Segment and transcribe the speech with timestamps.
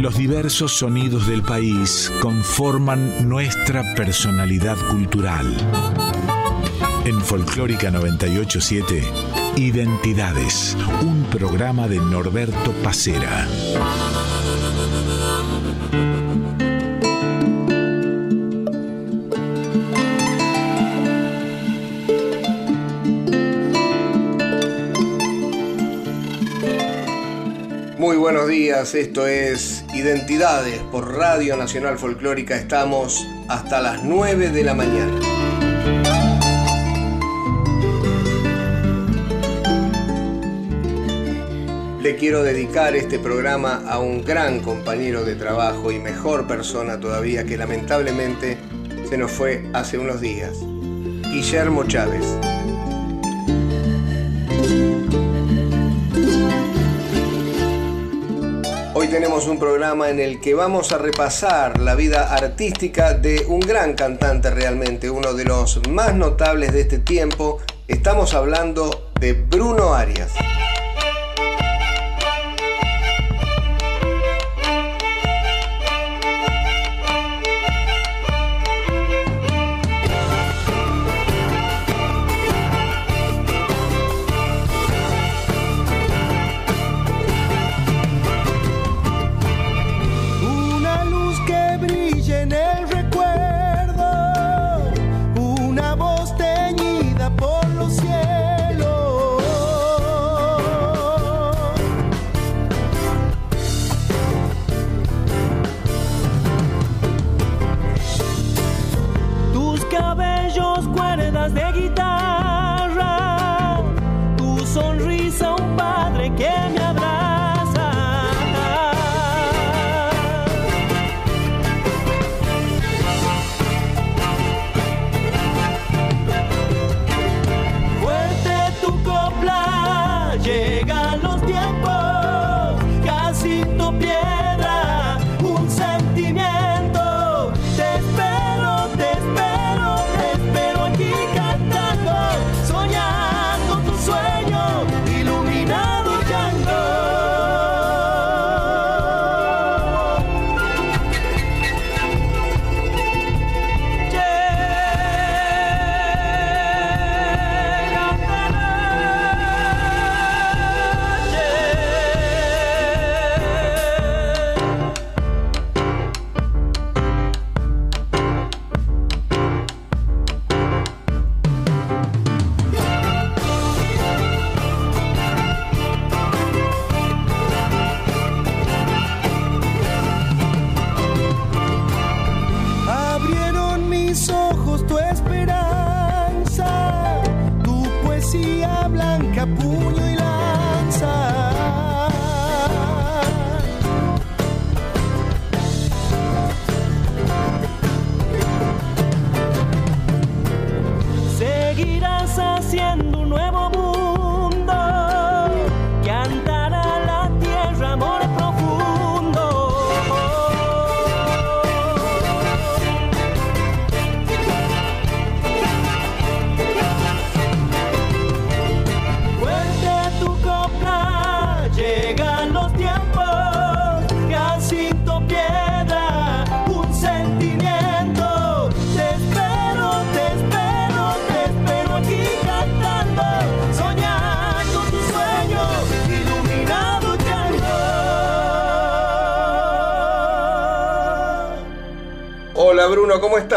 [0.00, 5.46] Los diversos sonidos del país conforman nuestra personalidad cultural.
[7.04, 9.02] En Folclórica 987,
[9.56, 13.46] Identidades, un programa de Norberto Pacera.
[27.98, 32.56] Muy buenos días, esto es Identidades por Radio Nacional Folclórica.
[32.56, 35.20] Estamos hasta las 9 de la mañana.
[42.00, 47.44] Le quiero dedicar este programa a un gran compañero de trabajo y mejor persona todavía
[47.44, 48.56] que lamentablemente
[49.06, 50.60] se nos fue hace unos días,
[51.30, 52.24] Guillermo Chávez.
[59.10, 63.94] Tenemos un programa en el que vamos a repasar la vida artística de un gran
[63.94, 67.58] cantante realmente, uno de los más notables de este tiempo.
[67.88, 70.30] Estamos hablando de Bruno Arias.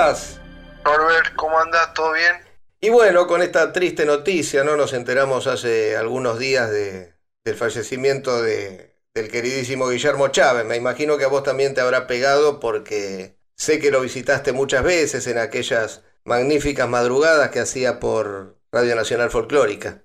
[0.03, 0.40] Estás?
[0.84, 1.94] Norbert, ¿cómo andas?
[1.94, 2.36] ¿Todo bien?
[2.81, 4.75] Y bueno, con esta triste noticia, ¿no?
[4.75, 7.14] Nos enteramos hace algunos días de,
[7.46, 10.66] del fallecimiento de, del queridísimo Guillermo Chávez.
[10.66, 14.84] Me imagino que a vos también te habrá pegado porque sé que lo visitaste muchas
[14.84, 20.03] veces en aquellas magníficas madrugadas que hacía por Radio Nacional Folclórica.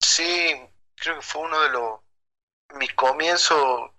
[0.00, 0.54] Sí,
[0.96, 2.00] creo que fue uno de los
[2.76, 3.90] mis comienzos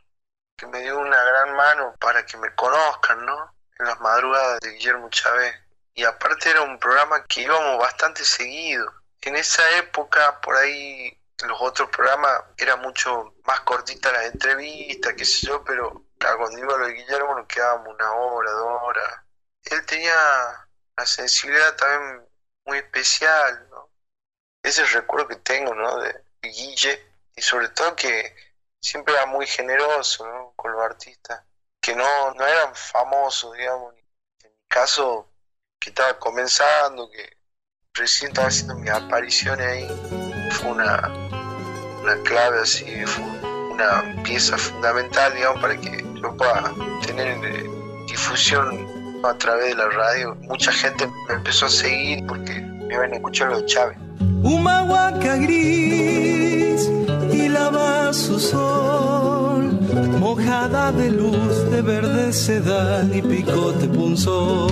[0.58, 3.53] que me dio una gran mano para que me conozcan, ¿no?
[3.80, 5.56] En las madrugadas de Guillermo Chávez.
[5.94, 8.92] Y aparte era un programa que íbamos bastante seguido.
[9.22, 15.26] En esa época, por ahí, los otros programas era mucho más cortita las entrevistas, qué
[15.26, 19.20] sé yo, pero cuando iba lo de Guillermo nos quedábamos una hora, dos horas.
[19.66, 20.16] Él tenía
[20.98, 22.26] una sensibilidad también
[22.66, 23.90] muy especial, ¿no?
[24.62, 26.00] Ese recuerdo que tengo, ¿no?
[26.00, 28.36] De Guille, y sobre todo que
[28.80, 30.54] siempre era muy generoso, ¿no?
[30.56, 31.44] con los artistas
[31.84, 33.94] que no, no eran famosos, digamos.
[34.44, 35.28] En mi caso,
[35.80, 37.38] que estaba comenzando, que
[37.94, 41.10] recién estaba haciendo mis apariciones ahí, fue una,
[42.02, 43.26] una clave así, fue
[43.72, 46.74] una pieza fundamental, digamos, para que yo pueda
[47.06, 47.70] tener eh,
[48.08, 50.36] difusión a través de la radio.
[50.36, 53.98] Mucha gente me empezó a seguir porque me iban a escuchar los Chávez.
[54.42, 56.90] Humahuaca gris
[57.32, 59.23] y lava su sol,
[60.24, 64.72] mojada de luz de verde sedal y picote punzón.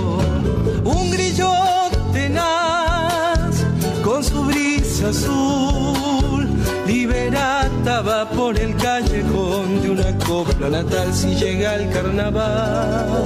[0.82, 1.52] Un grillo
[2.14, 3.52] tenaz
[4.02, 6.48] con su brisa azul,
[6.86, 13.22] liberata va por el callejón de una copla natal si llega el carnaval,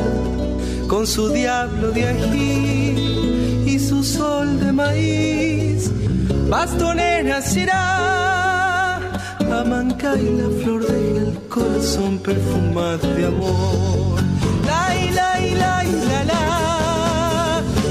[0.89, 5.93] con su diablo de ají y su sol de maíz
[6.51, 8.36] bastonera será
[9.53, 14.21] amanca y la flor deja el corazón perfumado de amor.
[14.67, 16.25] La y la y la, y la,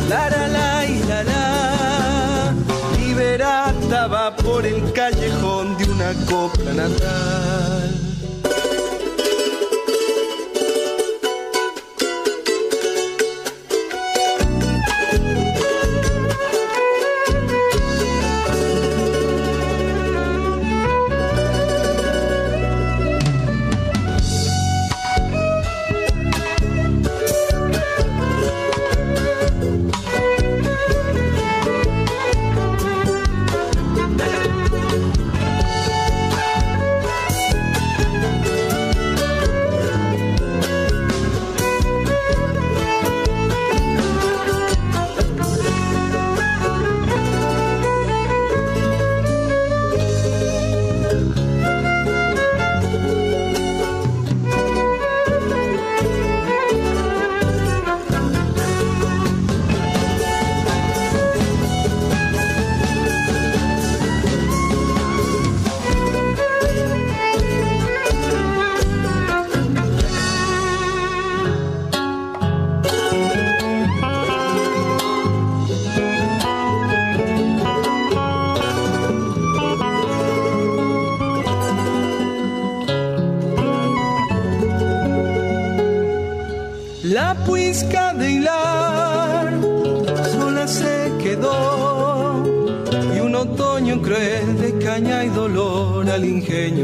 [0.09, 2.53] la, la, lai, la, la.
[2.99, 8.04] Liberata va por el callejón de una copla natal.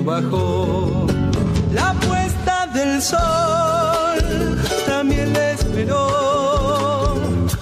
[0.02, 1.06] Bajó.
[1.74, 7.16] La puesta del sol también le esperó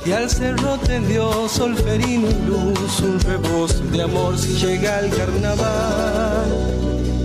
[0.06, 6.70] y al cerro tendió solferino y luz un rebozo de amor si llega el carnaval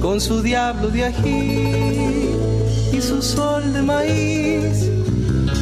[0.03, 2.29] con su diablo de ají
[2.93, 4.91] y su sol de maíz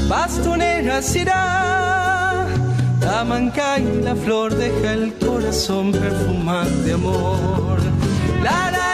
[0.08, 2.46] bastonera será.
[3.00, 7.78] Tamanca y la flor deja el corazón perfumado de amor.
[8.43, 8.92] La la la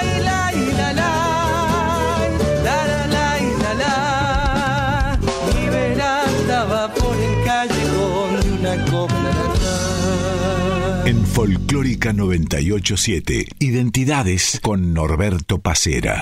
[11.38, 16.20] Folclórica 987, Identidades con Norberto Pacera.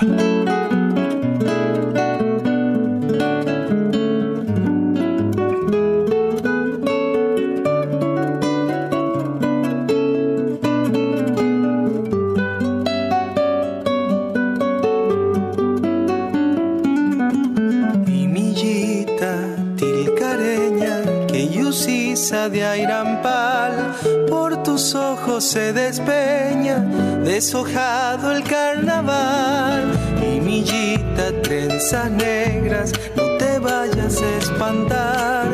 [27.47, 35.47] Deshojado el carnaval mi millita trenzas negras no te vayas a espantar.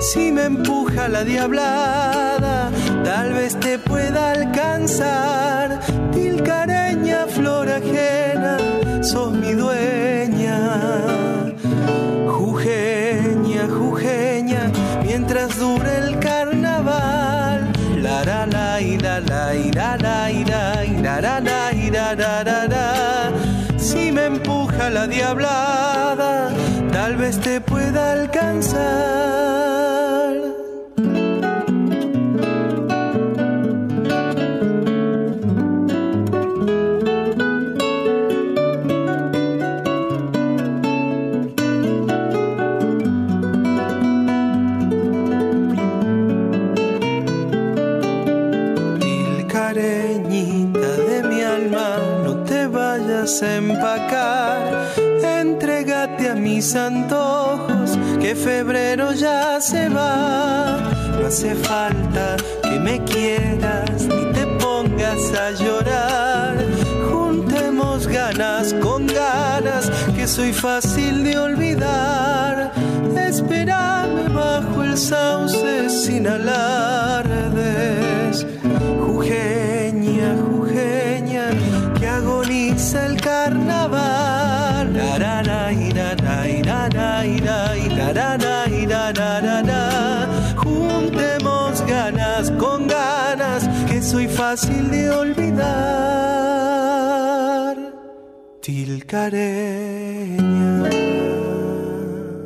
[0.00, 2.72] Si me empuja la diablada
[3.04, 5.78] tal vez te pueda alcanzar.
[6.12, 8.58] Tilcareña flor ajena
[9.02, 10.58] sos mi dueña.
[12.26, 14.72] Jujeña, jujeña,
[15.04, 16.18] mientras dure el
[18.02, 19.52] La la la ira, la
[19.96, 20.84] la ira,
[21.20, 23.32] la la ira, la la la.
[23.78, 26.50] Si me empuja la diablada,
[26.92, 29.75] tal vez te pueda alcanzar.
[53.42, 54.92] Empacar.
[55.22, 60.78] Entrégate a mis antojos, que febrero ya se va.
[61.18, 66.56] No hace falta que me quieras ni te pongas a llorar.
[67.10, 72.72] Juntemos ganas con ganas, que soy fácil de olvidar.
[73.16, 77.35] Espérame bajo el sauce sin alardes.
[90.56, 95.56] Juntemos ganas con ganas, que soy fácil de olvidar.
[98.62, 99.66] Tilcareña.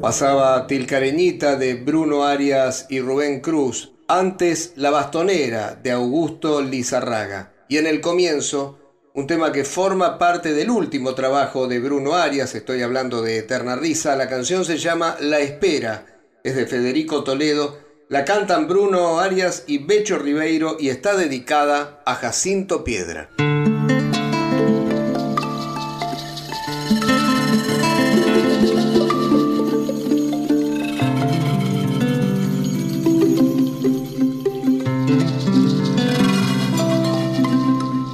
[0.00, 7.52] Pasaba Tilcareñita de Bruno Arias y Rubén Cruz, antes La Bastonera de Augusto Lizarraga.
[7.69, 8.79] Y en el comienzo,
[9.14, 13.76] un tema que forma parte del último trabajo de Bruno Arias, estoy hablando de Eterna
[13.76, 16.07] Risa, la canción se llama La Espera,
[16.45, 22.14] es de Federico Toledo, la cantan Bruno Arias y Becho Ribeiro y está dedicada a
[22.14, 23.31] Jacinto Piedra.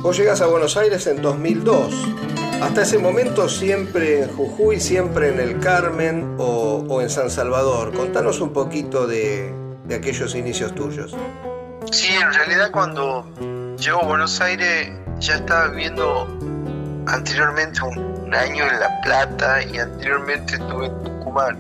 [0.07, 1.93] Vos llegas a Buenos Aires en 2002.
[2.63, 7.93] Hasta ese momento siempre en Jujuy, siempre en el Carmen o, en San Salvador.
[7.93, 9.53] Contanos un poquito de,
[9.93, 11.13] aquellos inicios tuyos.
[11.91, 13.29] Sí, en realidad cuando
[13.79, 16.29] llego a Buenos Aires ya estaba viviendo
[17.09, 21.59] anteriormente un, año en La Plata y anteriormente estuve en Tucumán.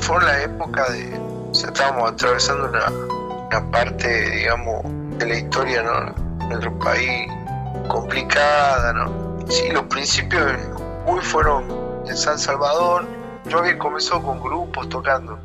[0.00, 4.82] Fue la época de, o estábamos atravesando una parte, digamos,
[5.16, 6.48] de la historia, ¿no?
[6.48, 7.28] Nuestro país
[7.88, 9.38] complicada, ¿no?
[9.48, 10.74] Sí, los principios de
[11.22, 11.64] fueron
[12.06, 13.06] en San Salvador.
[13.46, 15.38] Yo había comenzado con grupos tocando.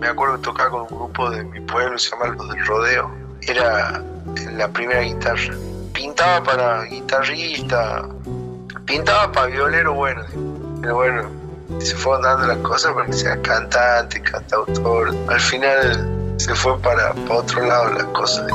[0.00, 3.10] Me acuerdo que tocaba con un grupo de mi pueblo, se llama Los del Rodeo.
[3.42, 4.02] Era
[4.52, 5.54] la primera guitarra.
[5.92, 8.08] Pintaba para guitarrista,
[8.86, 10.22] pintaba para violero, bueno.
[10.80, 11.30] Pero bueno,
[11.80, 15.14] se fueron dando las cosas para que sea cantante, cantautor.
[15.28, 18.50] Al final se fue para, para otro lado las cosas.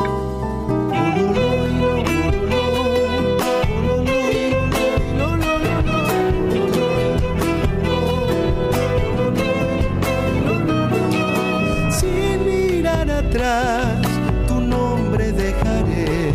[14.48, 16.34] Tu nombre dejaré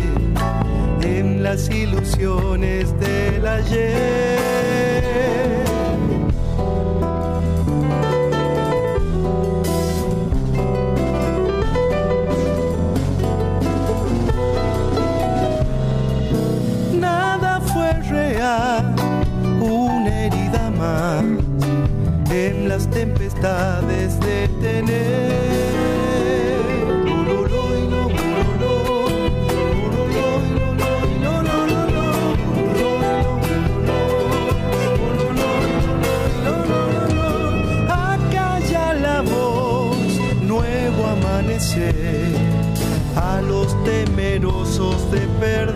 [1.01, 4.39] en las ilusiones del ayer.
[16.99, 18.95] Nada fue real,
[19.61, 21.23] una herida más
[22.31, 23.72] en las tempestades
[45.43, 45.72] perder.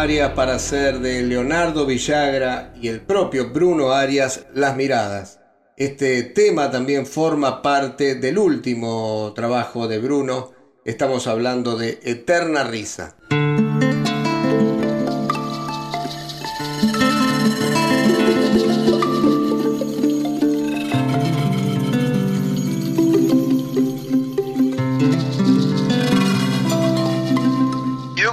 [0.00, 5.40] Arias para hacer de Leonardo Villagra y el propio Bruno Arias Las Miradas.
[5.76, 10.52] Este tema también forma parte del último trabajo de Bruno.
[10.86, 13.14] Estamos hablando de Eterna Risa.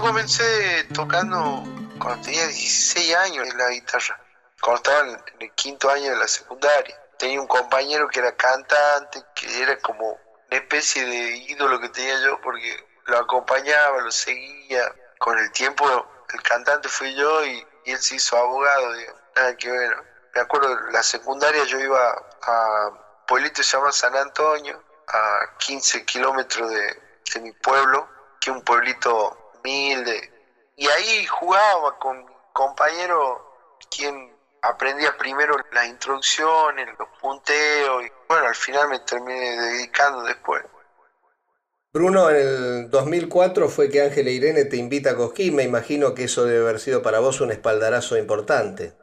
[0.07, 1.63] comencé tocando
[1.99, 4.19] cuando tenía 16 años en la guitarra,
[4.59, 6.99] cuando estaba en el quinto año de la secundaria.
[7.19, 12.19] Tenía un compañero que era cantante, que era como una especie de ídolo que tenía
[12.25, 14.91] yo porque lo acompañaba, lo seguía.
[15.19, 15.85] Con el tiempo
[16.33, 18.91] el cantante fui yo y, él se hizo abogado,
[19.59, 19.91] que.
[20.33, 25.57] Me acuerdo, la secundaria yo iba a un pueblito que se llama San Antonio, a
[25.59, 27.01] 15 kilómetros de,
[27.33, 29.51] de mi pueblo, que es un pueblito
[30.77, 38.47] y ahí jugaba con mi compañero, quien aprendía primero las introducciones, los punteos, y bueno,
[38.47, 40.63] al final me terminé dedicando después.
[41.91, 46.25] Bruno, en el 2004 fue que Ángela Irene te invita a Cosquín, me imagino que
[46.25, 48.95] eso debe haber sido para vos un espaldarazo importante.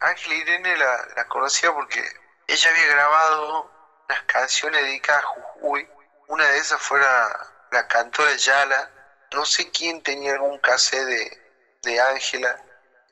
[0.00, 2.02] Ángela Irene la, la conocía porque
[2.46, 3.70] ella había grabado
[4.08, 5.86] unas canciones dedicadas a Jujuy,
[6.28, 7.28] una de esas fue la,
[7.72, 8.90] la cantora Yala,
[9.34, 11.38] no sé quién tenía algún cassette
[11.82, 12.56] de Ángela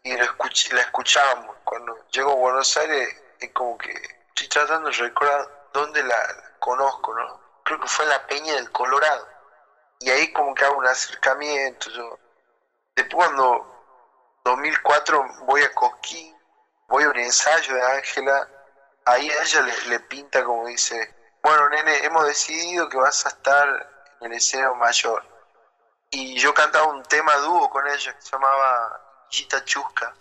[0.03, 1.57] y la escuchábamos.
[1.65, 3.93] Cuando llego a Buenos Aires es como que
[4.29, 7.41] estoy tratando de recordar dónde la, conozco, ¿no?
[7.65, 9.29] Creo que fue en la Peña del Colorado.
[10.01, 11.91] Y ahí como que hago un acercamiento.
[11.91, 12.19] Yo.
[12.97, 16.37] Después cuando 2004 voy a Cosquín,
[16.89, 18.49] voy a un ensayo de Ángela,
[19.05, 24.15] ahí ella le, le, pinta como dice, bueno nene, hemos decidido que vas a estar
[24.21, 25.32] en el escenario mayor
[26.13, 30.15] y yo cantaba un tema dúo con ella que se llamaba Gita Chusca.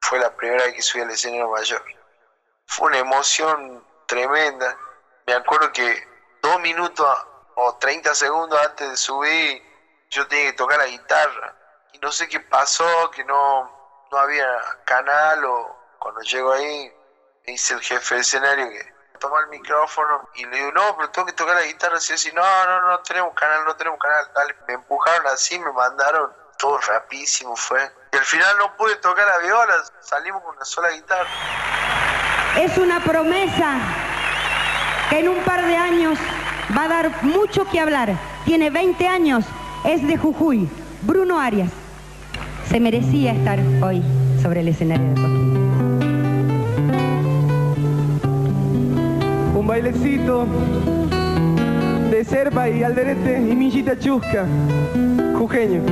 [0.00, 1.82] Fue la primera vez que subí al escenario mayor.
[2.66, 4.76] Fue una emoción tremenda.
[5.26, 6.08] Me acuerdo que
[6.42, 7.06] dos minutos
[7.54, 9.62] o 30 segundos antes de subir,
[10.10, 11.54] yo tenía que tocar la guitarra.
[11.92, 14.46] Y no sé qué pasó, que no, no había
[14.84, 16.92] canal o cuando llego ahí,
[17.46, 21.10] me dice el jefe de escenario que toma el micrófono y le digo, no, pero
[21.10, 24.24] tengo que tocar la guitarra así, así, no, no, no tenemos canal, no tenemos canal,
[24.34, 27.80] dale, me empujaron así, me mandaron, todo rapidísimo fue.
[28.12, 31.28] Y al final no pude tocar la viola, salimos con una sola guitarra.
[32.58, 33.78] Es una promesa
[35.10, 36.18] que en un par de años
[36.76, 38.14] va a dar mucho que hablar.
[38.44, 39.44] Tiene 20 años,
[39.84, 40.68] es de Jujuy,
[41.02, 41.70] Bruno Arias.
[42.68, 44.02] Se merecía estar hoy
[44.42, 45.25] sobre el escenario de
[49.66, 49.82] Coquín.
[49.82, 50.46] bailecito
[52.10, 54.46] de Serpa y Alderete y Millita Chusca,
[55.36, 55.82] jujeño.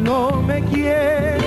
[0.00, 1.41] No me quieres,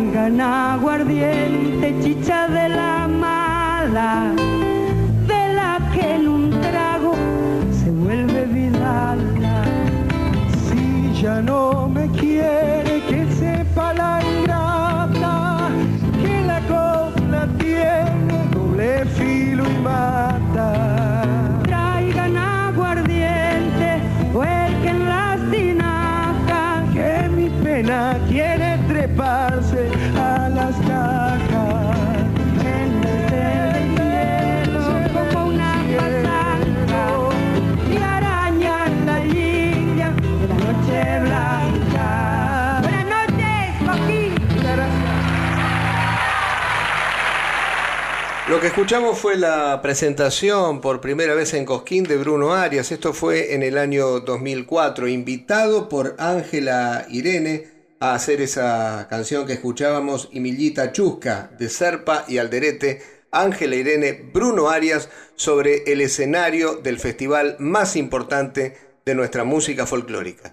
[0.00, 4.32] Traigan aguardiente, chicha de la mala,
[5.26, 7.14] de la que en un trago
[7.70, 9.62] se vuelve vidala.
[10.64, 15.68] Si ya no me quiere, que sepa la ingrata,
[16.22, 20.29] que la copla tiene doble filo y mata.
[48.60, 52.92] Lo que escuchamos fue la presentación por primera vez en Cosquín de Bruno Arias.
[52.92, 57.68] Esto fue en el año 2004, invitado por Ángela Irene
[58.00, 63.00] a hacer esa canción que escuchábamos, Millita Chusca, de Serpa y Alderete.
[63.30, 70.52] Ángela Irene, Bruno Arias, sobre el escenario del festival más importante de nuestra música folclórica.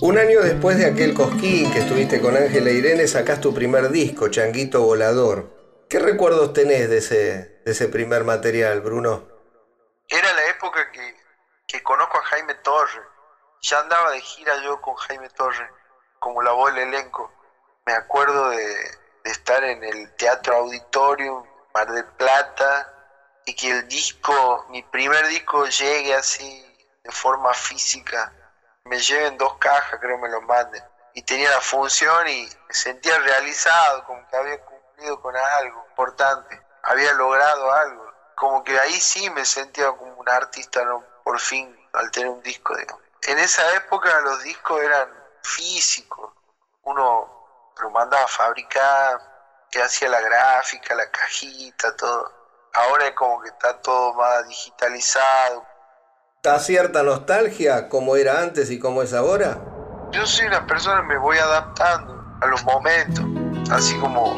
[0.00, 4.28] Un año después de aquel cosquín que estuviste con Ángela Irene, sacás tu primer disco,
[4.28, 5.86] Changuito Volador.
[5.88, 9.26] ¿Qué recuerdos tenés de ese, de ese primer material, Bruno?
[10.06, 11.16] Era la época que,
[11.66, 13.02] que conozco a Jaime Torre.
[13.62, 15.68] Ya andaba de gira yo con Jaime Torre,
[16.20, 17.32] como la voz del elenco.
[17.84, 18.66] Me acuerdo de,
[19.24, 22.94] de estar en el Teatro Auditorium, Mar del Plata,
[23.46, 26.64] y que el disco, mi primer disco, llegue así
[27.02, 28.32] de forma física.
[28.88, 30.82] Me lleven dos cajas, creo me lo manden.
[31.14, 36.60] Y tenía la función y me sentía realizado, como que había cumplido con algo importante.
[36.82, 38.12] Había logrado algo.
[38.34, 41.04] Como que ahí sí me sentía como un artista, ¿no?
[41.28, 43.02] por fin, al tener un disco, digamos.
[43.26, 46.32] En esa época los discos eran físicos.
[46.84, 49.20] Uno lo mandaba a fabricar,
[49.70, 52.32] que hacía la gráfica, la cajita, todo.
[52.72, 55.66] Ahora es como que está todo más digitalizado.
[56.40, 59.58] ¿Da cierta nostalgia como era antes y como es ahora?
[60.12, 63.24] Yo soy una persona que me voy adaptando a los momentos,
[63.72, 64.36] así como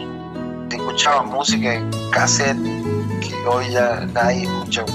[0.71, 2.57] escuchaba música en cassette,
[3.21, 4.87] que hoy ya nadie escucha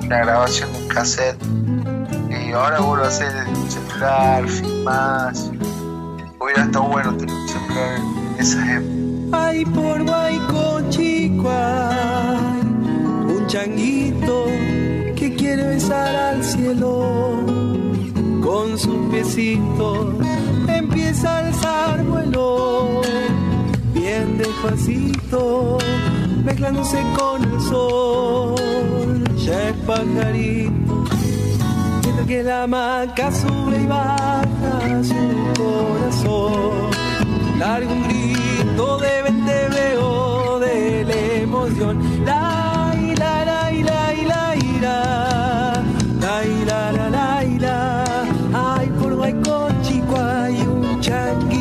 [0.00, 1.40] una grabación de un cassette,
[2.28, 5.48] y ahora vuelvo a hacer el celular, filmás.
[6.40, 9.46] Hubiera estado bueno tener un celular en esa época.
[9.46, 11.52] Ay, por Guayco chico
[13.28, 14.46] un changuito
[15.82, 17.44] besar al cielo.
[18.40, 20.14] Con sus piecitos
[20.68, 23.00] empieza a alzar vuelo,
[23.94, 25.78] bien despacito,
[26.44, 29.24] mezclándose con el sol.
[29.44, 31.04] Ya es pajarito,
[32.02, 35.14] viendo que la maca sube y baja su
[35.58, 36.90] corazón.
[37.58, 42.24] Largo un grito de vente veo de la emoción.
[42.24, 45.31] La, la, la, la, la, la,
[51.12, 51.51] come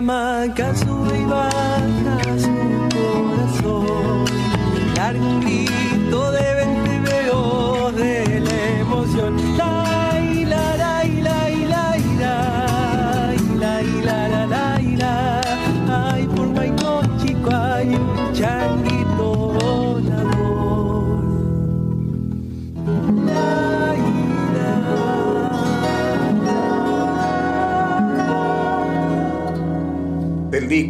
[0.00, 0.53] mientras que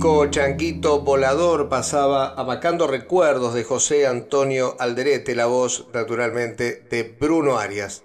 [0.04, 8.04] Changuito Volador pasaba Abacando Recuerdos de José Antonio Alderete, la voz naturalmente de Bruno Arias.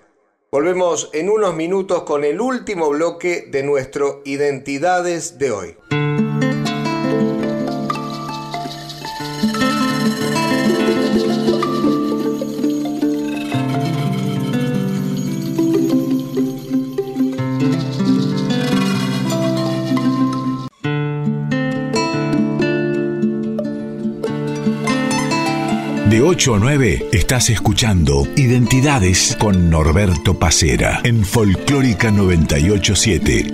[0.50, 5.78] Volvemos en unos minutos con el último bloque de nuestro Identidades de hoy.
[26.32, 33.48] 8 a 9 estás escuchando Identidades con Norberto Pacera en Folclórica 987.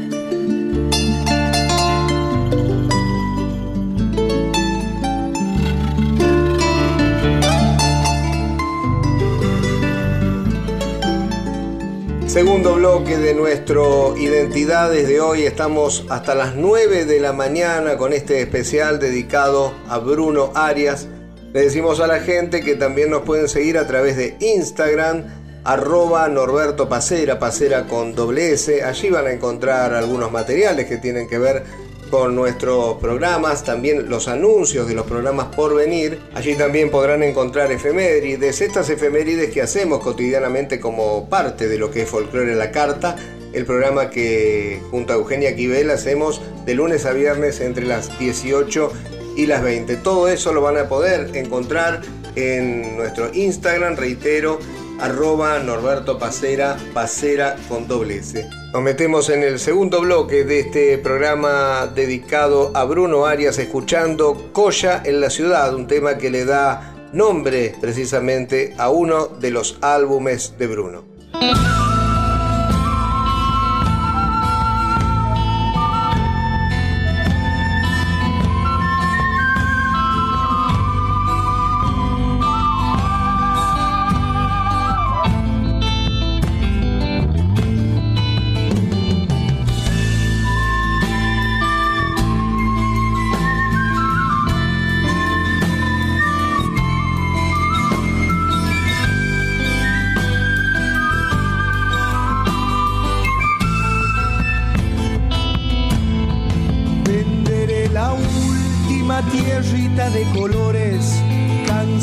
[12.28, 15.44] Segundo bloque de nuestro Identidades de hoy.
[15.44, 21.08] Estamos hasta las 9 de la mañana con este especial dedicado a Bruno Arias.
[21.56, 25.24] Le decimos a la gente que también nos pueden seguir a través de Instagram,
[25.64, 28.84] arroba Norberto Pacera, Pacera con doble S.
[28.84, 31.64] Allí van a encontrar algunos materiales que tienen que ver
[32.12, 36.20] con nuestros programas, también los anuncios de los programas por venir.
[36.34, 42.02] Allí también podrán encontrar efemérides, estas efemérides que hacemos cotidianamente como parte de lo que
[42.02, 43.16] es Folclore en la Carta,
[43.54, 48.92] el programa que junto a Eugenia Quivel hacemos de lunes a viernes entre las 18
[49.36, 49.98] y las 20.
[49.98, 52.02] Todo eso lo van a poder encontrar
[52.36, 54.60] en nuestro Instagram, reitero,
[55.00, 58.48] arroba Norberto Pacera, Pacera con doble S.
[58.74, 65.02] Nos metemos en el segundo bloque de este programa dedicado a Bruno Arias, escuchando Coya
[65.06, 70.58] en la ciudad, un tema que le da nombre precisamente a uno de los álbumes
[70.58, 71.06] de Bruno.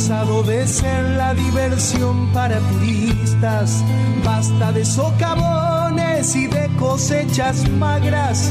[0.03, 3.85] Cansado de ser la diversión para turistas.
[4.25, 8.51] Basta de socavones y de cosechas magras,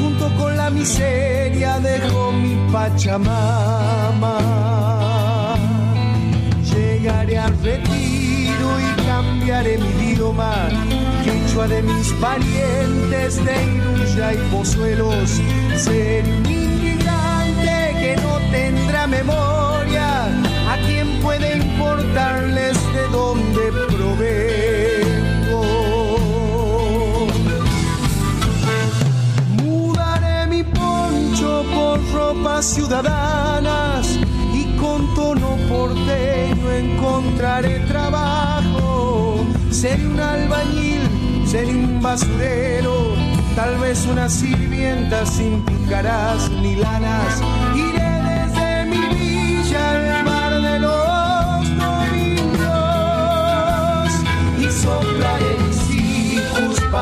[0.00, 4.38] junto con la miseria dejo mi Pachamama.
[6.72, 10.54] Llegaré al retiro y cambiaré mi idioma,
[11.24, 15.40] quechua de mis parientes de Iruya y Pozuelos.
[15.76, 20.28] Ser un inmigrante que no tendrá memoria,
[20.72, 23.60] a quien puede importarles de dónde
[23.94, 25.62] provengo.
[29.62, 34.18] Mudaré mi poncho por ropas ciudadanas
[34.54, 39.44] y con tono porteño encontraré trabajo.
[39.70, 41.02] Seré un albañil,
[41.46, 43.14] seré un basurero,
[43.54, 47.42] tal vez una sirvienta sin pícaras ni lanas.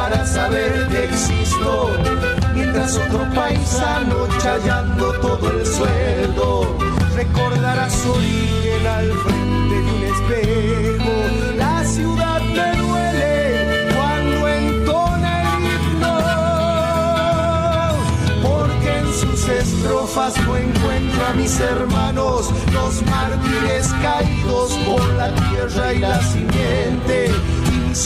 [0.00, 1.90] Para saber que existo.
[2.54, 6.78] Mientras otro paisano chayando todo el sueldo
[7.14, 11.12] recordará su origen al frente de un espejo.
[11.64, 13.34] La ciudad me duele
[13.94, 16.18] cuando entona el himno,
[18.42, 25.92] porque en sus estrofas no encuentro a mis hermanos, los mártires caídos por la tierra
[25.92, 27.18] y la simiente.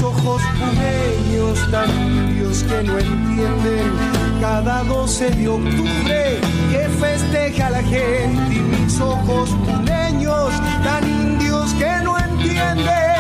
[0.02, 3.92] Ojos puneños tan indios que no entienden.
[4.40, 10.50] Cada 12 de octubre que festeja la gente y mis ojos puneños
[10.83, 13.13] tan indios que no entienden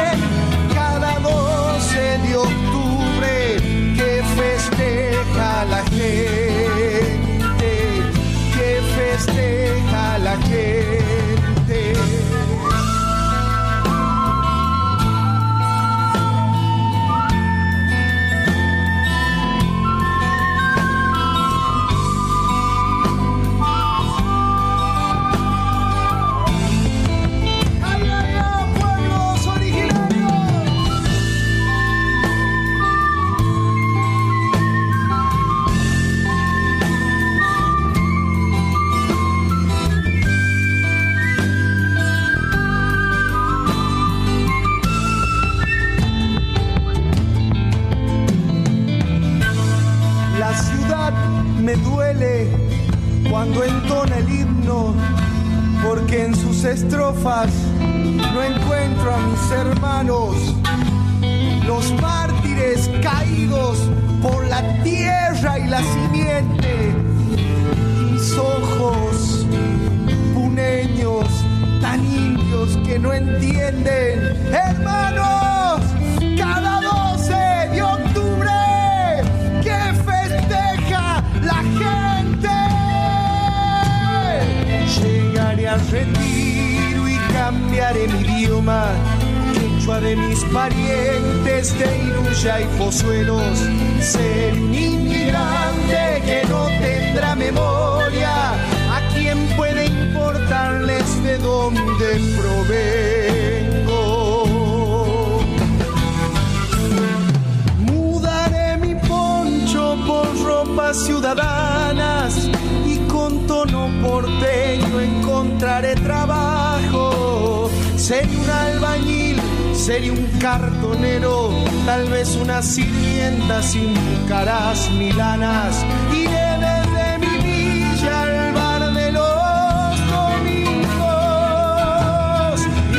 [110.92, 112.48] ciudadanas
[112.86, 117.70] y con tono porteño encontraré trabajo.
[117.96, 119.40] Seré un albañil,
[119.72, 121.50] seré un cartonero,
[121.86, 123.94] tal vez una sirvienta sin
[124.28, 125.84] caras ni lanas.
[126.12, 131.00] Iré desde mi villa al bar de los domingos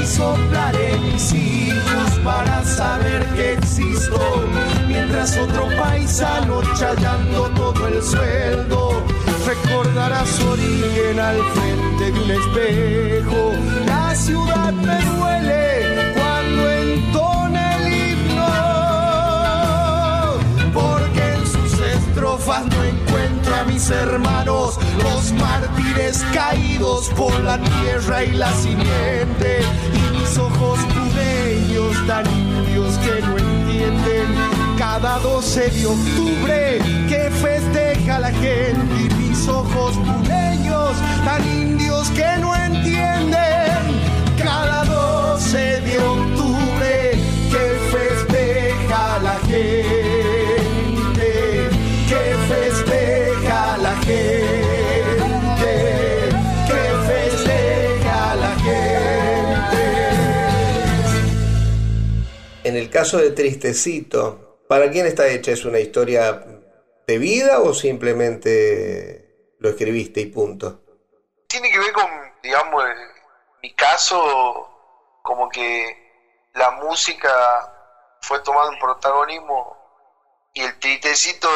[0.01, 1.33] y soplaré mis
[2.25, 4.19] para saber que existo.
[4.87, 9.03] Mientras otro paisano chayando todo el sueldo
[9.45, 13.51] recordará su origen al frente de un espejo.
[13.85, 18.53] La ciudad me duele cuando entona el himno,
[20.73, 28.23] porque en sus estrofas no encuentro a mis hermanos, los mártires caídos por la tierra
[28.23, 29.59] y la simiente,
[29.93, 30.79] y mis ojos
[31.95, 34.35] pudeños tan indios que no entienden.
[34.77, 40.91] Cada 12 de octubre que festeja la gente y mis ojos puneños
[41.23, 43.37] tan indios que no entienden.
[44.37, 46.64] Cada 12 de octubre
[62.95, 65.51] caso de Tristecito, ¿para quién está hecha?
[65.51, 66.45] ¿Es una historia
[67.05, 70.79] de vida o simplemente lo escribiste y punto?
[71.47, 72.09] tiene que ver con,
[72.41, 72.85] digamos,
[73.61, 77.29] mi caso, como que la música
[78.21, 79.77] fue tomando un protagonismo
[80.53, 81.49] y el tristecito,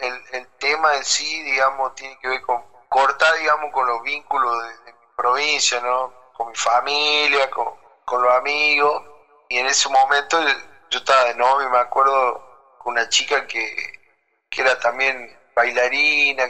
[0.00, 4.62] el, el, tema en sí, digamos, tiene que ver con cortar, digamos, con los vínculos
[4.62, 6.12] de, de mi provincia, ¿no?
[6.34, 9.02] Con mi familia, con, con los amigos.
[9.48, 10.38] Y en ese momento
[10.94, 12.44] yo estaba de novio, me acuerdo,
[12.78, 13.74] con una chica que,
[14.50, 16.46] que era también bailarina,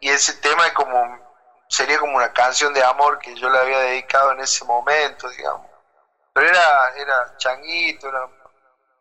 [0.00, 0.98] y ese tema es como
[1.68, 5.70] sería como una canción de amor que yo le había dedicado en ese momento, digamos.
[6.32, 8.28] Pero era, era changuito, era-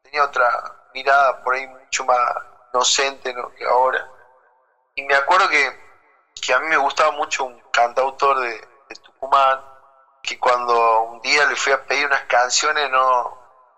[0.04, 0.50] tenía otra
[0.94, 2.20] mirada por ahí mucho más
[2.74, 3.52] inocente ¿no?
[3.54, 4.10] que ahora.
[4.96, 5.72] Y me acuerdo que,
[6.42, 8.62] que a mí me gustaba mucho un cantautor de
[9.04, 9.66] Tucumán,
[10.22, 13.35] que cuando un día le fui a pedir unas canciones no,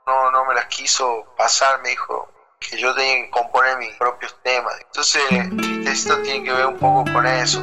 [0.07, 2.29] no, no me las quiso pasar, me dijo
[2.59, 4.73] que yo tenía que componer mis propios temas.
[4.87, 5.21] Entonces,
[5.57, 7.61] Tristecito tiene que ver un poco con eso,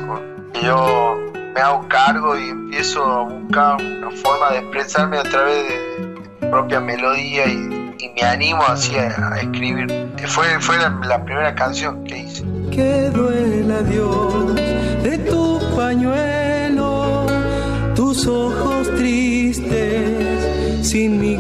[0.63, 1.17] yo
[1.55, 6.51] me hago cargo y empiezo a buscar una forma de expresarme a través de, mi
[6.51, 10.13] propia melodía y, y me animo así a, escribir.
[10.27, 12.45] Fue, fue la, la primera canción que hice.
[12.71, 14.55] que duela Dios
[15.03, 17.27] de tu pañuelo,
[17.95, 21.34] tus ojos tristes sin mi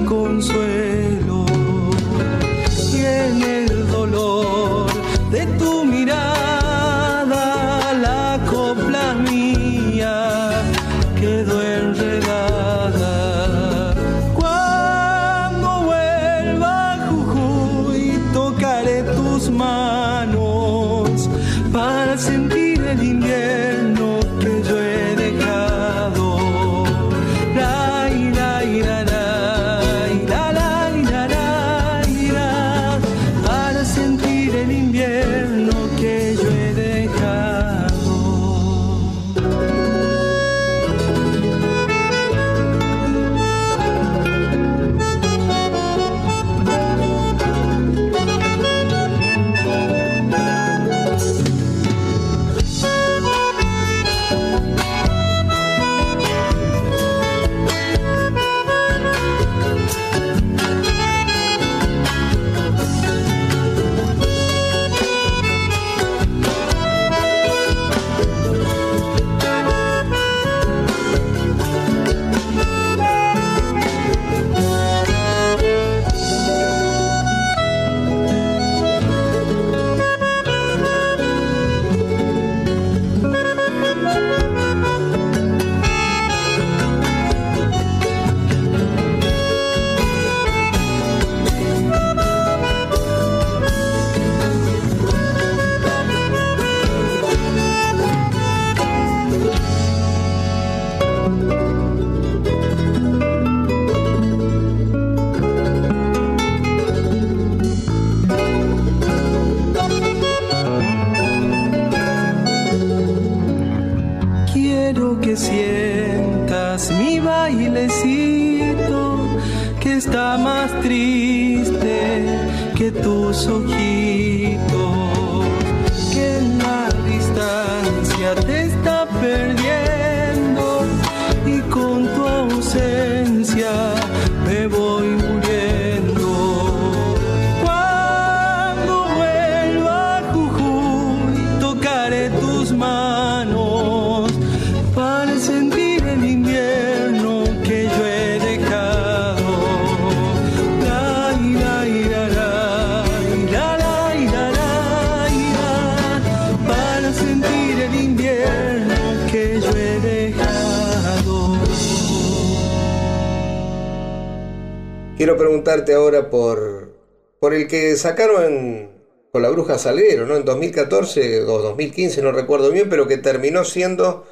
[165.25, 166.99] Quiero preguntarte ahora por,
[167.41, 170.37] por el que sacaron con la Bruja Salguero, ¿no?
[170.37, 174.29] En 2014 o 2015, no recuerdo bien, pero que terminó siendo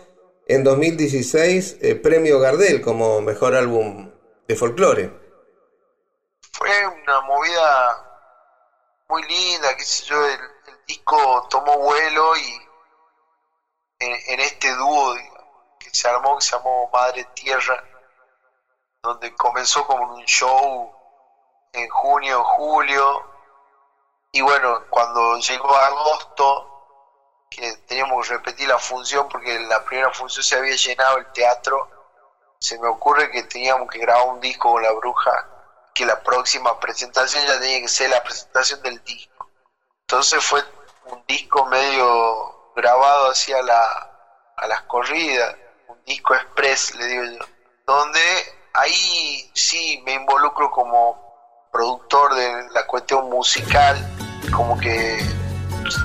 [0.46, 4.12] en 2016 eh, Premio Gardel como mejor álbum
[4.46, 5.18] de folclore.
[6.52, 7.96] Fue una movida
[9.08, 10.40] muy linda, qué sé yo, el,
[10.86, 12.52] disco tomó vuelo y
[13.98, 15.14] en, en este dúo
[15.80, 17.82] que se armó, que se llamó Madre Tierra,
[19.02, 20.94] donde comenzó como un show
[21.72, 23.32] en junio, julio,
[24.30, 26.68] y bueno, cuando llegó agosto,
[27.50, 31.90] que teníamos que repetir la función porque la primera función se había llenado el teatro,
[32.58, 35.48] se me ocurre que teníamos que grabar un disco con la bruja,
[35.92, 39.50] que la próxima presentación ya tenía que ser la presentación del disco.
[40.02, 40.62] Entonces fue
[41.06, 45.56] un disco medio grabado así a, la, a las corridas,
[45.88, 47.44] un disco express, le digo yo,
[47.84, 51.16] donde ahí sí me involucro como
[51.72, 53.96] productor de la cuestión musical,
[54.54, 55.18] como que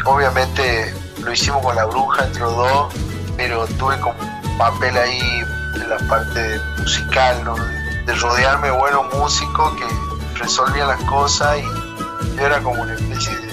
[0.05, 2.93] obviamente lo hicimos con la bruja entre los dos,
[3.35, 4.17] pero tuve como
[4.57, 5.19] papel ahí
[5.75, 7.55] en la parte musical, ¿no?
[7.55, 13.35] de rodearme de buenos músicos que resolvían las cosas y yo era como una especie
[13.35, 13.47] de,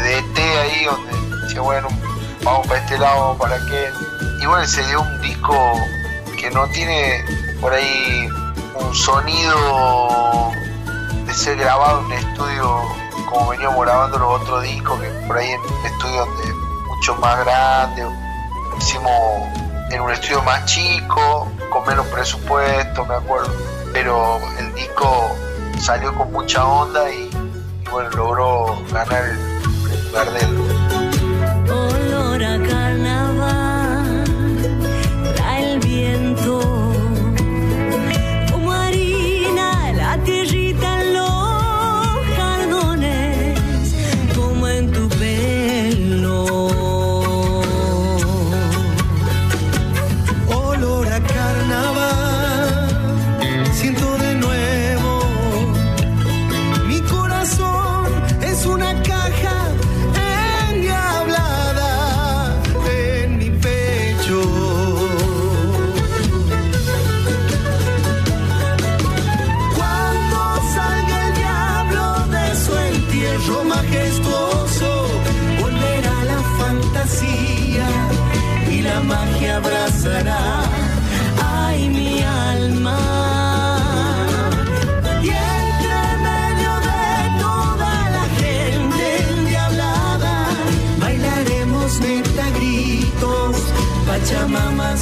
[0.00, 1.88] DT ahí donde decía, bueno,
[2.42, 3.92] vamos para este lado, para aquel.
[4.40, 5.54] Y bueno, se dio un disco
[6.38, 7.22] que no tiene
[7.60, 8.28] por ahí
[8.74, 10.50] un sonido
[11.26, 12.82] de ser grabado en un estudio
[13.32, 16.28] como veníamos grabando los otros discos, que por ahí en un estudio
[16.88, 18.06] mucho más grande,
[18.78, 19.12] hicimos
[19.90, 23.50] en un estudio más chico, con menos presupuesto, me acuerdo,
[23.92, 25.30] pero el disco
[25.80, 27.30] salió con mucha onda y
[27.90, 30.81] bueno, logró ganar el lugar del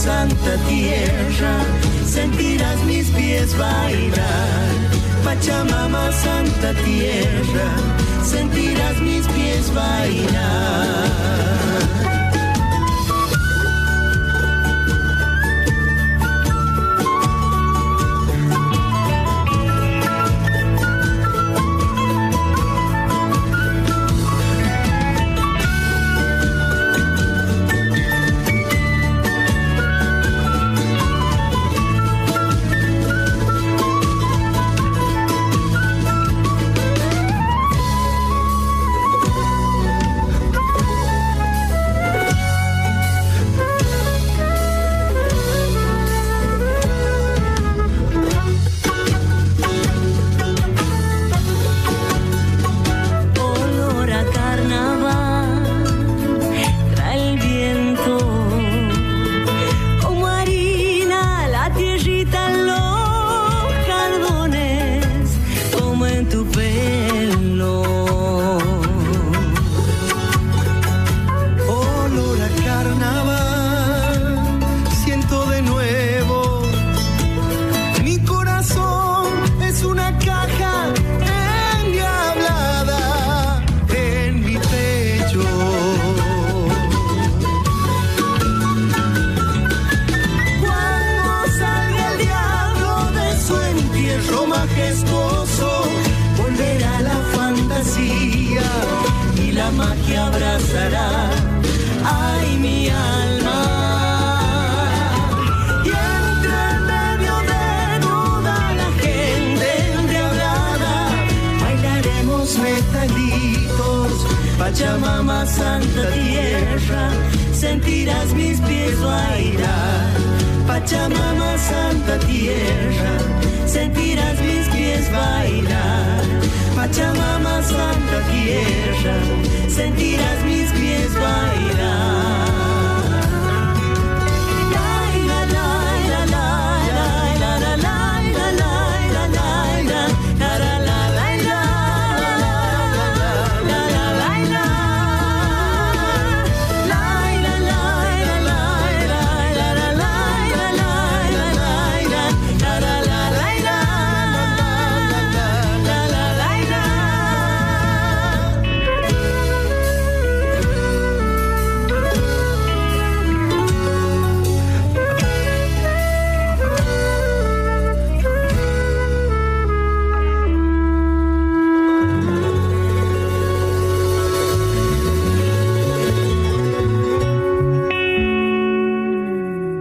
[0.01, 1.59] Santa Tierra,
[2.07, 4.71] sentirás mis pies bailar.
[5.23, 7.69] Pachamama Santa Tierra,
[8.25, 11.70] sentirás mis pies bailar.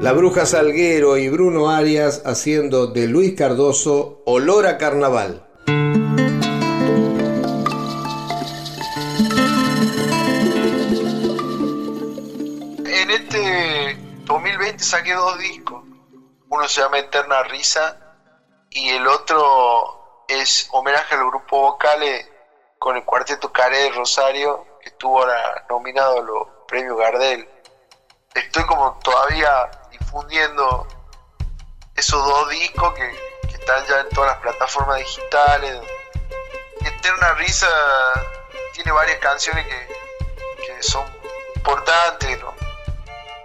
[0.10, 5.48] La Bruja Salguero y Bruno Arias haciendo de Luis Cardoso Olor a Carnaval.
[12.88, 15.84] En este 2020 saqué dos discos.
[16.50, 18.18] Uno se llama Eterna Risa
[18.72, 22.28] y el otro es homenaje al grupo Vocales
[22.80, 27.48] con el cuarteto Care de Rosario que estuvo ahora nominado a los premios Gardel.
[28.34, 29.70] Estoy como todavía
[30.10, 30.88] difundiendo
[31.96, 35.76] esos dos discos que, están ya en todas las plataformas digitales.
[36.82, 37.68] Eterna Risa
[38.74, 41.06] tiene varias canciones que, son
[41.56, 42.40] importantes,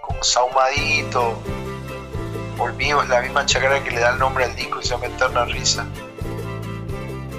[0.00, 1.36] como Saumadito,
[2.58, 4.90] o el mismo- la misma chacra que le da el nombre al disco que se
[4.90, 5.84] llama Eterna Risa,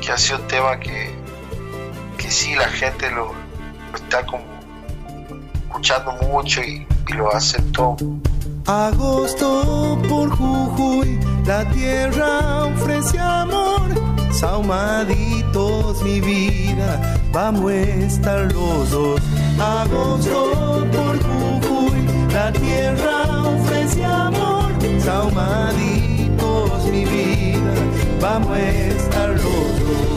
[0.02, 1.16] que ha sido un tema que,
[2.18, 3.34] que sí la gente lo,
[3.96, 4.44] está como
[5.68, 7.96] escuchando mucho y, y lo aceptó.
[8.68, 13.92] Agosto por Jujuy, la tierra ofrece amor.
[14.32, 19.22] Saumaditos, mi vida, vamos a estar los dos.
[19.60, 24.72] Agosto por Jujuy, la tierra ofrece amor.
[25.00, 27.74] Saumaditos, mi vida,
[28.20, 30.15] vamos a estar los dos.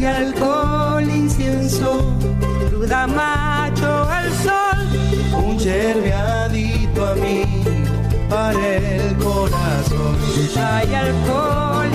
[0.00, 2.16] Hay alcohol, incienso,
[2.70, 7.44] cruda macho al sol, un yerbeadito a mí
[8.30, 10.16] para el corazón.
[10.56, 11.89] Hay alcohol,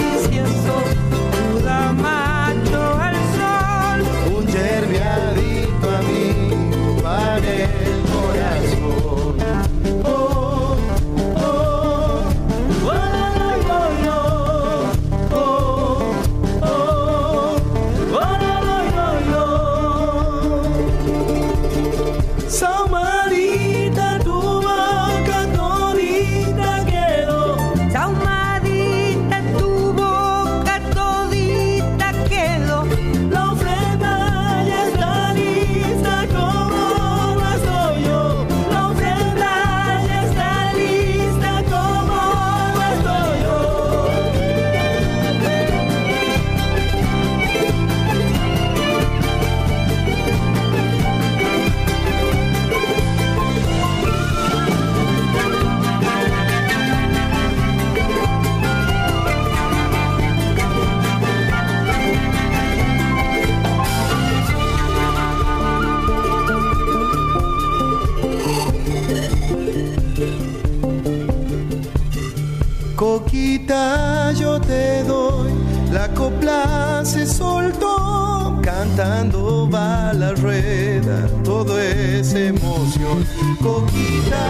[80.45, 83.25] rueda, todo es emoción.
[83.61, 84.43] Coquita,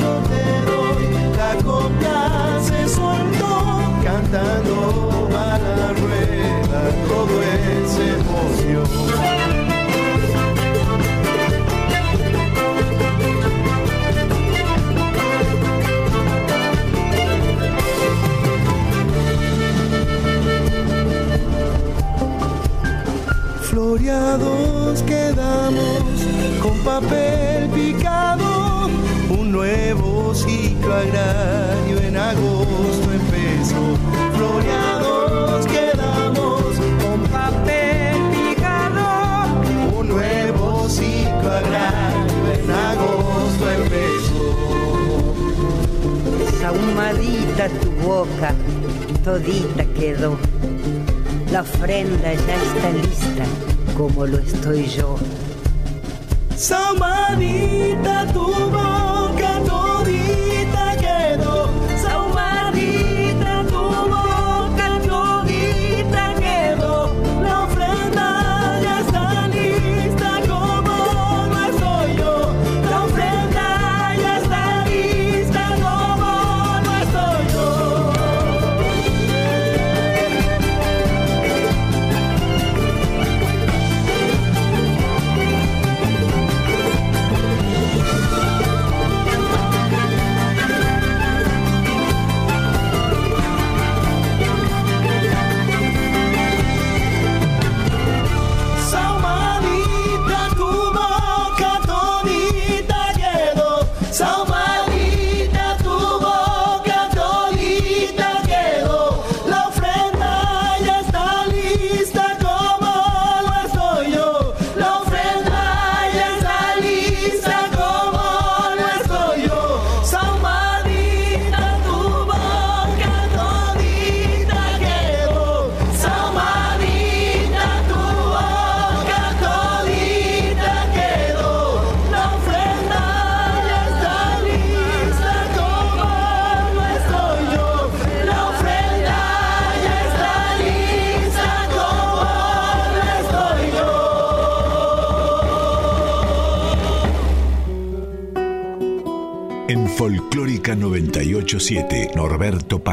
[0.00, 3.54] yo te doy, la copla se soltó,
[4.04, 9.28] cantando a la rueda, todo es emoción.
[23.70, 25.27] floreados que
[26.62, 28.88] con papel picado,
[29.28, 33.98] un nuevo ciclo agrario en agosto empezó,
[34.34, 36.62] floreados quedamos
[37.02, 39.04] con papel picado,
[39.98, 44.54] un nuevo ciclo agrario en agosto empezó.
[46.62, 48.54] Sahumadita tu boca,
[49.22, 50.38] todita quedó.
[51.52, 53.44] La ofrenda ya está lista,
[53.94, 55.18] como lo estoy yo
[57.28, 59.07] habita tu voz.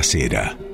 [0.05, 0.64] Cachaceira.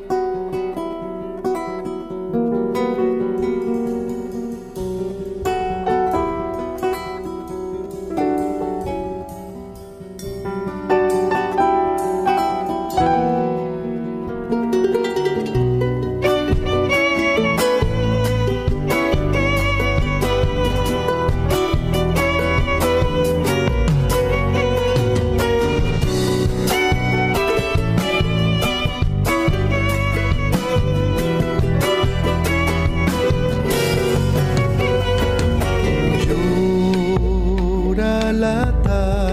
[38.31, 39.30] halata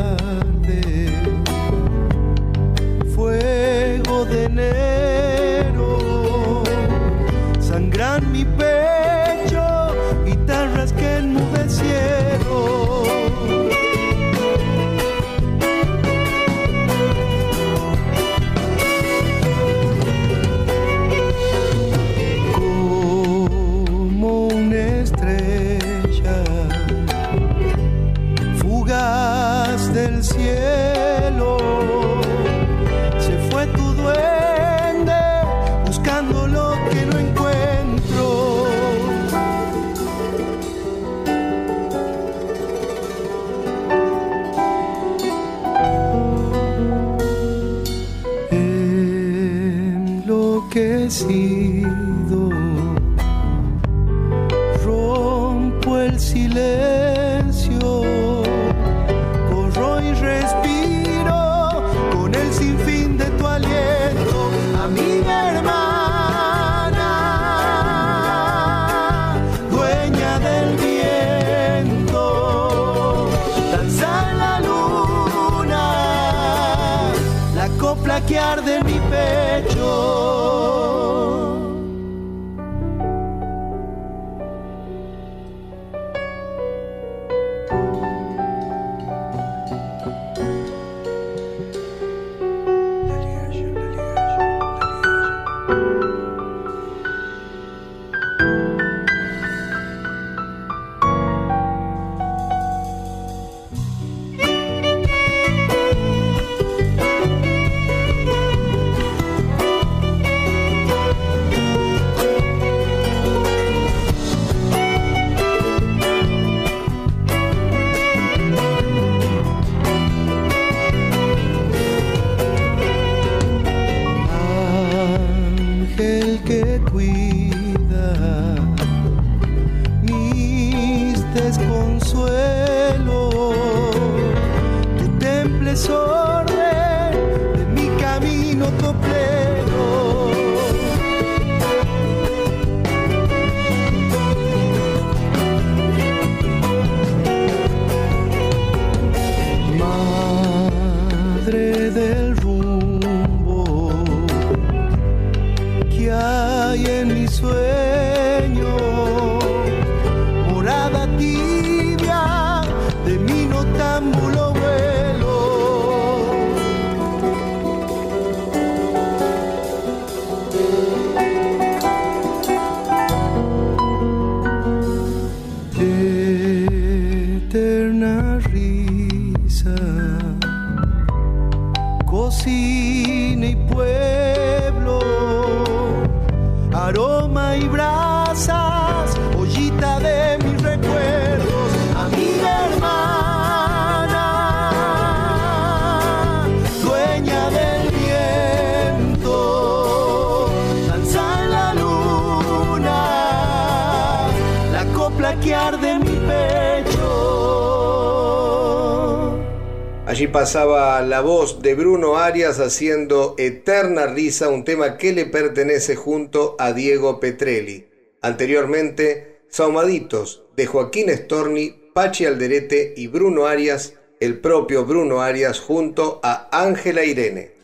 [210.48, 216.56] pasaba la voz de Bruno Arias haciendo Eterna Risa, un tema que le pertenece junto
[216.58, 217.86] a Diego Petrelli.
[218.22, 226.18] Anteriormente, Saumaditos de Joaquín Storni, Pachi Alderete y Bruno Arias, el propio Bruno Arias junto
[226.22, 227.57] a Ángela Irene.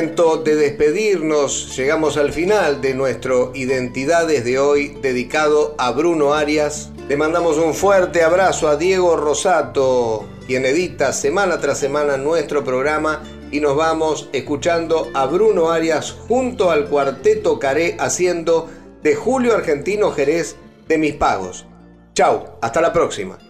[0.00, 6.90] Momento de despedirnos, llegamos al final de nuestro Identidades de hoy dedicado a Bruno Arias.
[7.06, 13.22] Le mandamos un fuerte abrazo a Diego Rosato, quien edita semana tras semana nuestro programa
[13.50, 18.70] y nos vamos escuchando a Bruno Arias junto al cuarteto Caré haciendo
[19.02, 20.56] de Julio Argentino Jerez
[20.88, 21.66] de mis pagos.
[22.14, 23.49] Chau, hasta la próxima.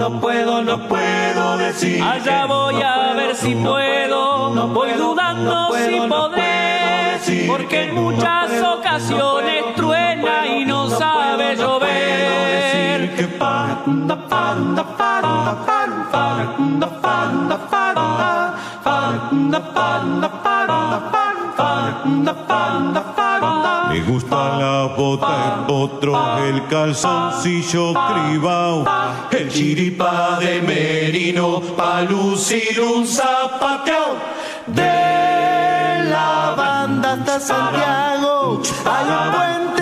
[0.00, 2.02] no puedo, no puedo decir.
[2.02, 10.46] Allá voy a ver si puedo, voy dudando si podré, porque en muchas ocasiones truena
[10.46, 11.90] y no sabe llover.
[23.88, 26.14] Me gusta la bota en potro,
[26.46, 28.84] el calzoncillo cribao,
[29.30, 34.16] el chiripa de merino, pa' lucir un zapateado.
[34.66, 39.79] De la banda hasta Santiago un puente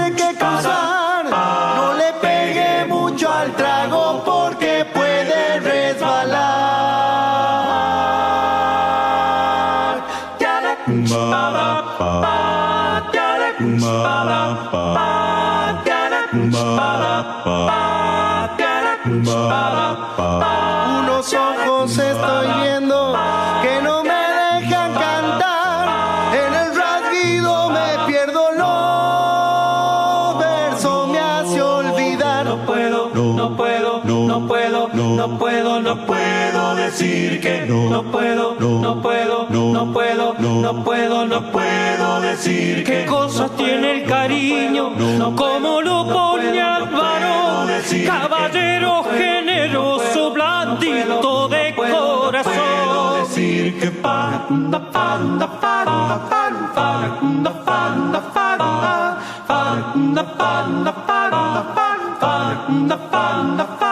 [37.69, 38.03] no.
[38.11, 44.93] Puedo, no puedo, no puedo, no puedo, no puedo decir ¿Qué cosas tiene el cariño?
[45.37, 47.67] Como lo pone Álvaro,
[48.07, 53.21] caballero generoso, blandito de corazón.
[53.23, 61.75] decir que Panda, panda, panda, panda, panda, panda, panda, panda, panda,
[62.21, 63.88] panda, panda,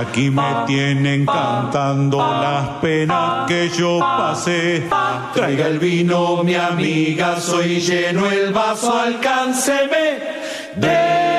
[0.00, 4.88] aquí me tienen cantando las penas que yo pasé.
[5.34, 10.18] Traiga el vino, mi amiga, soy lleno el vaso, alcánceme.
[10.76, 11.29] De